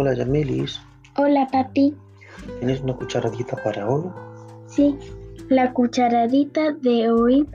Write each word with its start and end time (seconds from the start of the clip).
Hola 0.00 0.14
Yamelis, 0.14 0.80
Hola, 1.16 1.48
papi. 1.50 1.92
¿tienes 2.60 2.80
una 2.82 2.94
cucharadita 2.94 3.56
para 3.64 3.88
hoy? 3.88 4.04
Sí, 4.68 4.96
la 5.48 5.72
cucharadita 5.72 6.70
de 6.70 7.10
hoy 7.10 7.48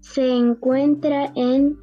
se 0.00 0.28
encuentra 0.30 1.32
en 1.36 1.78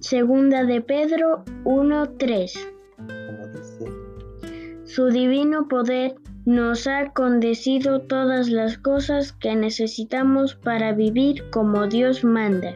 Segunda 0.00 0.64
de 0.64 0.80
Pedro 0.80 1.44
1.3. 1.62 2.54
Como 2.96 3.46
dice, 3.52 4.82
Su 4.84 5.10
divino 5.10 5.68
poder 5.68 6.16
nos 6.44 6.88
ha 6.88 7.12
condecido 7.12 8.00
todas 8.00 8.48
las 8.48 8.78
cosas 8.78 9.32
que 9.32 9.54
necesitamos 9.54 10.56
para 10.56 10.92
vivir 10.92 11.48
como 11.50 11.86
Dios 11.86 12.24
manda. 12.24 12.72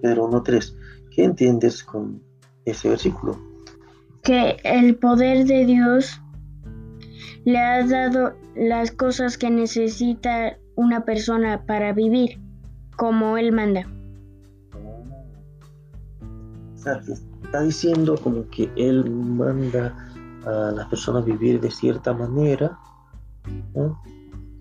Pedro 0.00 0.30
1.3. 0.30 0.74
¿Qué 1.10 1.24
entiendes 1.24 1.84
con 1.84 2.22
ese 2.64 2.88
versículo? 2.88 3.51
Que 4.22 4.56
el 4.64 4.96
poder 4.96 5.46
de 5.46 5.66
Dios 5.66 6.20
le 7.44 7.58
ha 7.58 7.86
dado 7.86 8.34
las 8.54 8.90
cosas 8.92 9.36
que 9.36 9.50
necesita 9.50 10.56
una 10.76 11.04
persona 11.04 11.64
para 11.66 11.92
vivir 11.92 12.40
como 12.96 13.36
Él 13.36 13.52
manda. 13.52 13.86
Está 16.74 17.62
diciendo 17.62 18.16
como 18.16 18.48
que 18.50 18.70
él 18.76 19.08
manda 19.10 19.94
a 20.44 20.72
las 20.72 20.88
personas 20.88 21.24
vivir 21.24 21.60
de 21.60 21.70
cierta 21.70 22.12
manera. 22.12 22.76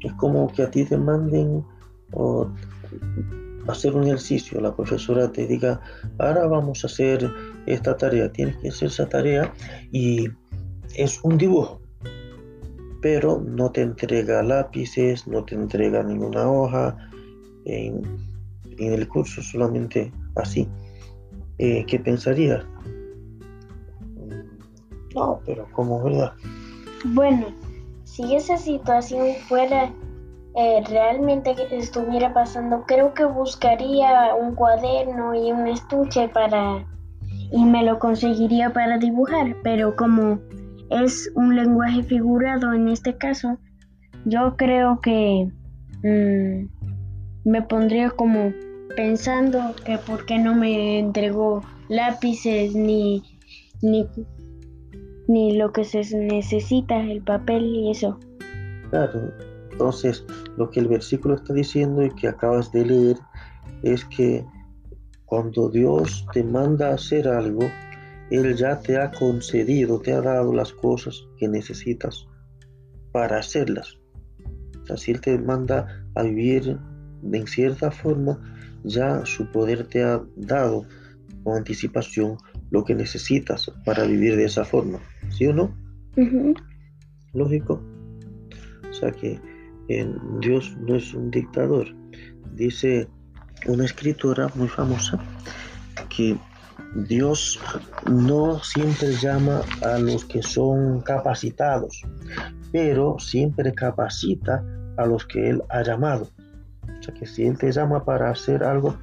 Es 0.01 0.13
como 0.13 0.51
que 0.51 0.63
a 0.63 0.71
ti 0.71 0.85
te 0.85 0.97
manden 0.97 1.65
o 2.13 2.47
hacer 3.67 3.95
un 3.95 4.03
ejercicio. 4.03 4.59
La 4.61 4.75
profesora 4.75 5.31
te 5.31 5.47
diga, 5.47 5.79
ahora 6.19 6.47
vamos 6.47 6.83
a 6.83 6.87
hacer 6.87 7.29
esta 7.65 7.95
tarea. 7.97 8.31
Tienes 8.31 8.57
que 8.57 8.69
hacer 8.69 8.87
esa 8.89 9.07
tarea 9.07 9.53
y 9.91 10.27
es 10.95 11.19
un 11.23 11.37
dibujo. 11.37 11.81
Pero 13.01 13.41
no 13.41 13.71
te 13.71 13.81
entrega 13.81 14.43
lápices, 14.43 15.27
no 15.27 15.43
te 15.43 15.55
entrega 15.55 16.03
ninguna 16.03 16.49
hoja. 16.49 16.97
En, 17.65 18.01
en 18.77 18.93
el 18.93 19.07
curso 19.07 19.41
solamente 19.41 20.11
así. 20.35 20.67
Eh, 21.57 21.85
¿qué 21.87 21.99
pensarías? 21.99 22.63
Mm, 24.15 25.15
No, 25.15 25.39
pero 25.45 25.67
como 25.73 26.03
verdad. 26.03 26.33
Bueno, 27.05 27.47
si 28.03 28.35
esa 28.35 28.57
situación 28.57 29.35
fuera 29.47 29.93
eh, 30.55 30.83
realmente 30.89 31.55
estuviera 31.71 32.33
pasando, 32.33 32.83
creo 32.85 33.13
que 33.13 33.25
buscaría 33.25 34.35
un 34.35 34.55
cuaderno 34.55 35.33
y 35.33 35.51
un 35.51 35.67
estuche 35.67 36.27
para 36.27 36.85
y 37.51 37.65
me 37.65 37.83
lo 37.83 37.99
conseguiría 37.99 38.71
para 38.71 38.97
dibujar, 38.97 39.55
pero 39.63 39.95
como 39.95 40.39
es 40.89 41.31
un 41.35 41.55
lenguaje 41.55 42.03
figurado 42.03 42.73
en 42.73 42.87
este 42.87 43.17
caso, 43.17 43.57
yo 44.25 44.55
creo 44.57 44.99
que 45.01 45.49
mm, 46.03 47.49
me 47.49 47.61
pondría 47.61 48.09
como 48.11 48.53
pensando 48.95 49.73
que 49.85 49.97
por 49.97 50.25
qué 50.25 50.37
no 50.37 50.53
me 50.55 50.99
entregó 50.99 51.63
lápices 51.87 52.75
ni 52.75 53.23
ni 53.81 54.07
ni 55.27 55.55
lo 55.55 55.71
que 55.71 55.85
se 55.85 56.01
necesita, 56.17 56.99
el 56.99 57.21
papel 57.21 57.63
y 57.63 57.91
eso. 57.91 58.19
Entonces 59.71 60.25
lo 60.57 60.69
que 60.69 60.79
el 60.79 60.87
versículo 60.87 61.35
está 61.35 61.53
diciendo 61.53 62.03
y 62.03 62.09
que 62.11 62.27
acabas 62.27 62.71
de 62.71 62.85
leer 62.85 63.17
es 63.83 64.05
que 64.05 64.45
cuando 65.25 65.69
Dios 65.69 66.25
te 66.33 66.43
manda 66.43 66.89
a 66.89 66.95
hacer 66.95 67.27
algo, 67.27 67.61
Él 68.29 68.55
ya 68.55 68.79
te 68.79 68.97
ha 68.97 69.11
concedido, 69.11 69.99
te 69.99 70.13
ha 70.13 70.21
dado 70.21 70.53
las 70.53 70.73
cosas 70.73 71.23
que 71.37 71.47
necesitas 71.47 72.27
para 73.11 73.39
hacerlas. 73.39 73.97
O 74.83 74.85
sea, 74.85 74.97
si 74.97 75.11
Él 75.11 75.21
te 75.21 75.37
manda 75.37 76.05
a 76.15 76.23
vivir 76.23 76.77
en 77.23 77.47
cierta 77.47 77.91
forma, 77.91 78.39
ya 78.83 79.25
su 79.25 79.49
poder 79.51 79.87
te 79.87 80.03
ha 80.03 80.21
dado 80.35 80.85
con 81.43 81.57
anticipación 81.57 82.37
lo 82.71 82.83
que 82.83 82.95
necesitas 82.95 83.71
para 83.85 84.03
vivir 84.05 84.35
de 84.35 84.45
esa 84.45 84.65
forma. 84.65 84.99
¿Sí 85.29 85.47
o 85.47 85.53
no? 85.53 85.75
Lógico. 87.33 87.81
O 88.89 88.93
sea 88.93 89.11
que 89.11 89.39
Dios 90.39 90.75
no 90.79 90.95
es 90.95 91.13
un 91.13 91.31
dictador. 91.31 91.87
Dice 92.53 93.07
una 93.67 93.85
escritora 93.85 94.49
muy 94.55 94.67
famosa 94.67 95.19
que 96.09 96.37
Dios 97.07 97.59
no 98.09 98.59
siempre 98.59 99.13
llama 99.15 99.61
a 99.81 99.97
los 99.97 100.25
que 100.25 100.43
son 100.43 101.01
capacitados, 101.01 102.03
pero 102.71 103.17
siempre 103.19 103.73
capacita 103.73 104.63
a 104.97 105.05
los 105.05 105.25
que 105.25 105.49
Él 105.49 105.63
ha 105.69 105.83
llamado. 105.83 106.27
O 106.99 107.03
sea 107.03 107.13
que 107.13 107.25
si 107.25 107.45
Él 107.45 107.57
te 107.57 107.71
llama 107.71 108.03
para 108.03 108.29
hacer 108.29 108.63
algo 108.63 108.97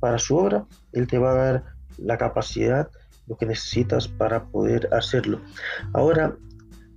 para 0.00 0.18
su 0.18 0.36
obra, 0.36 0.66
Él 0.92 1.06
te 1.06 1.18
va 1.18 1.32
a 1.32 1.34
dar 1.34 1.64
la 1.98 2.18
capacidad, 2.18 2.90
lo 3.26 3.36
que 3.36 3.46
necesitas 3.46 4.08
para 4.08 4.44
poder 4.44 4.92
hacerlo. 4.92 5.40
Ahora, 5.92 6.36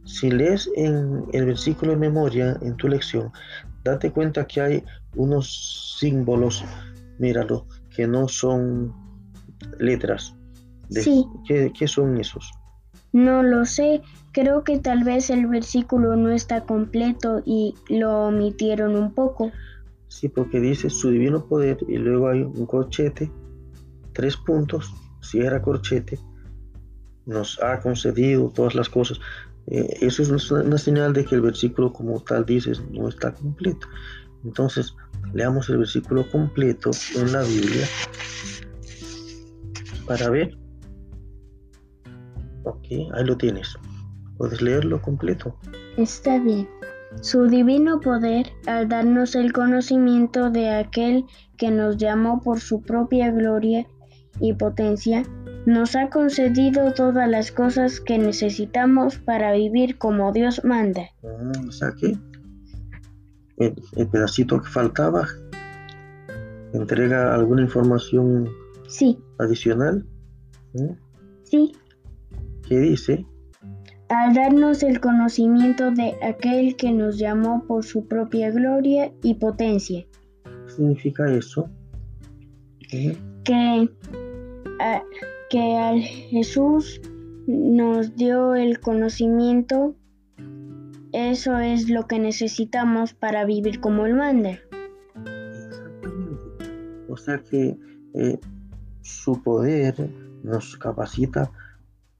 si 0.05 0.29
lees 0.31 0.69
en 0.75 1.25
el 1.33 1.45
versículo 1.45 1.91
de 1.91 1.97
memoria 1.97 2.57
en 2.61 2.75
tu 2.75 2.87
lección, 2.87 3.31
date 3.83 4.11
cuenta 4.11 4.45
que 4.45 4.61
hay 4.61 4.83
unos 5.15 5.97
símbolos, 5.99 6.63
míralo, 7.19 7.65
que 7.95 8.07
no 8.07 8.27
son 8.27 8.93
letras. 9.79 10.35
De- 10.89 11.01
Sí. 11.01 11.25
¿qué, 11.47 11.71
qué 11.77 11.87
son 11.87 12.17
esos? 12.19 12.51
No 13.13 13.43
lo 13.43 13.65
sé, 13.65 14.01
creo 14.31 14.63
que 14.63 14.79
tal 14.79 15.03
vez 15.03 15.29
el 15.29 15.47
versículo 15.47 16.15
no 16.15 16.29
está 16.31 16.61
completo 16.61 17.41
y 17.45 17.75
lo 17.87 18.27
omitieron 18.27 18.95
un 18.95 19.13
poco. 19.13 19.51
Sí, 20.07 20.29
porque 20.29 20.59
dice 20.59 20.89
su 20.89 21.11
divino 21.11 21.45
poder 21.45 21.77
y 21.87 21.97
luego 21.97 22.27
hay 22.29 22.41
un 22.41 22.65
corchete, 22.65 23.31
tres 24.13 24.35
puntos, 24.37 24.91
si 25.21 25.39
era 25.39 25.61
corchete, 25.61 26.19
nos 27.25 27.61
ha 27.61 27.79
concedido 27.79 28.49
todas 28.49 28.75
las 28.75 28.89
cosas. 28.89 29.19
Eh, 29.67 29.97
eso 30.01 30.23
es 30.23 30.51
una, 30.51 30.77
señal 30.77 31.13
de 31.13 31.25
que 31.25 31.35
el 31.35 31.41
versículo 31.41 31.93
como 31.93 32.19
tal 32.21 32.45
dices 32.45 32.81
no 32.91 33.07
está 33.07 33.33
completo. 33.33 33.87
Entonces, 34.43 34.95
leamos 35.33 35.69
el 35.69 35.77
versículo 35.77 36.29
completo 36.29 36.91
en 37.15 37.31
la 37.31 37.43
Biblia 37.43 37.87
para 40.05 40.29
ver. 40.29 40.57
Ok, 42.63 42.85
ahí 43.13 43.25
lo 43.25 43.37
tienes. 43.37 43.73
¿Puedes 44.37 44.61
leerlo 44.61 45.01
completo? 45.01 45.55
Está 45.97 46.39
bien. 46.39 46.67
Su 47.21 47.47
divino 47.47 47.99
poder, 47.99 48.47
al 48.65 48.89
darnos 48.89 49.35
el 49.35 49.53
conocimiento 49.53 50.49
de 50.49 50.71
aquel 50.71 51.25
que 51.57 51.69
nos 51.69 51.97
llamó 51.97 52.41
por 52.41 52.59
su 52.59 52.81
propia 52.81 53.31
gloria 53.31 53.85
y 54.39 54.53
potencia, 54.53 55.23
nos 55.65 55.95
ha 55.95 56.09
concedido 56.09 56.93
todas 56.93 57.29
las 57.29 57.51
cosas 57.51 57.99
que 58.01 58.17
necesitamos 58.17 59.17
para 59.17 59.53
vivir 59.53 59.97
como 59.97 60.31
Dios 60.31 60.63
manda. 60.63 61.03
Mm, 61.21 61.67
o 61.69 61.71
sea 61.71 61.93
que 61.99 62.17
el, 63.57 63.75
el 63.95 64.07
pedacito 64.07 64.61
que 64.61 64.67
faltaba 64.69 65.27
entrega 66.73 67.33
alguna 67.35 67.61
información 67.61 68.49
Sí, 68.87 69.17
adicional 69.39 70.05
¿Mm? 70.73 70.93
sí, 71.43 71.71
que 72.67 72.79
dice 72.79 73.25
al 74.09 74.33
darnos 74.33 74.83
el 74.83 74.99
conocimiento 74.99 75.89
de 75.91 76.13
aquel 76.21 76.75
que 76.75 76.91
nos 76.91 77.17
llamó 77.17 77.63
por 77.65 77.83
su 77.83 78.07
propia 78.07 78.51
gloria 78.51 79.11
y 79.23 79.35
potencia, 79.35 80.05
¿qué 80.43 80.71
significa 80.75 81.31
eso 81.31 81.69
¿Mm? 82.91 83.11
que, 83.43 83.89
a- 84.79 85.01
que 85.53 85.77
al 85.77 86.01
Jesús 86.01 86.99
nos 87.45 88.15
dio 88.15 88.55
el 88.55 88.79
conocimiento, 88.79 89.95
eso 91.11 91.59
es 91.59 91.91
lo 91.91 92.07
que 92.07 92.17
necesitamos 92.17 93.13
para 93.13 93.45
vivir 93.45 93.79
como 93.79 94.07
Él 94.07 94.15
manda. 94.15 94.57
Exactamente. 95.51 96.41
O 97.07 97.15
sea 97.15 97.37
que 97.37 97.77
eh, 98.15 98.39
su 99.01 99.43
poder 99.43 99.93
nos 100.41 100.75
capacita 100.77 101.51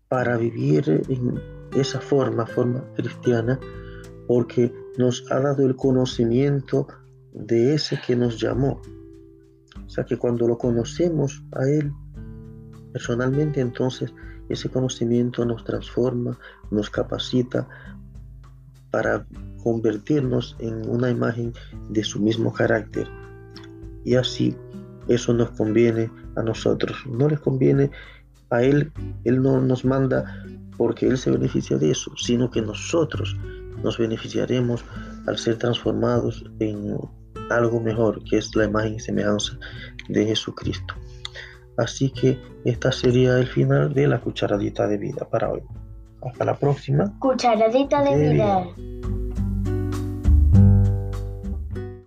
para 0.10 0.38
vivir 0.38 1.02
en 1.10 1.42
esa 1.76 2.00
forma, 2.00 2.46
forma 2.46 2.86
cristiana, 2.94 3.60
porque 4.28 4.72
nos 5.00 5.26
ha 5.32 5.40
dado 5.40 5.66
el 5.66 5.76
conocimiento 5.76 6.86
de 7.34 7.74
ese 7.74 8.00
que 8.06 8.16
nos 8.16 8.40
llamó. 8.40 8.80
O 9.84 9.90
sea 9.90 10.04
que 10.04 10.18
cuando 10.18 10.48
lo 10.48 10.56
conocemos 10.60 11.44
a 11.54 11.68
Él 11.68 11.92
personalmente, 12.94 13.60
entonces 13.60 14.14
ese 14.50 14.70
conocimiento 14.70 15.44
nos 15.46 15.64
transforma, 15.66 16.38
nos 16.72 16.90
capacita 16.90 17.68
para 18.92 19.26
convertirnos 19.64 20.56
en 20.60 20.88
una 20.88 21.10
imagen 21.10 21.54
de 21.90 22.04
su 22.04 22.20
mismo 22.20 22.54
carácter. 22.54 23.08
Y 24.06 24.16
así 24.16 24.56
eso 25.08 25.34
nos 25.34 25.50
conviene 25.52 26.12
a 26.36 26.44
nosotros. 26.44 26.98
No 27.08 27.28
les 27.28 27.40
conviene 27.40 27.90
a 28.50 28.62
Él, 28.62 28.92
Él 29.24 29.42
no 29.42 29.60
nos 29.62 29.84
manda 29.84 30.46
porque 30.78 31.08
Él 31.08 31.18
se 31.18 31.32
beneficia 31.32 31.78
de 31.78 31.92
eso, 31.92 32.12
sino 32.18 32.52
que 32.52 32.62
nosotros 32.62 33.36
nos 33.84 33.98
beneficiaremos 33.98 34.84
al 35.26 35.38
ser 35.38 35.58
transformados 35.58 36.46
en 36.60 36.98
algo 37.50 37.80
mejor, 37.80 38.24
que 38.24 38.38
es 38.38 38.56
la 38.56 38.66
imagen 38.66 38.96
y 38.96 39.00
semejanza 39.00 39.58
de 40.10 40.26
Jesucristo. 40.26 40.94
Así 41.78 42.12
que 42.12 42.40
esta 42.66 42.92
sería 42.92 43.38
el 43.38 43.48
final 43.48 43.94
de 43.94 44.08
la 44.08 44.20
cucharadita 44.20 44.88
de 44.88 44.98
vida 44.98 45.28
para 45.30 45.52
hoy. 45.52 45.62
Hasta 46.22 46.46
la 46.46 46.58
próxima. 46.58 47.14
Cucharadita 47.20 48.02
de, 48.04 48.30
vida. 48.30 48.66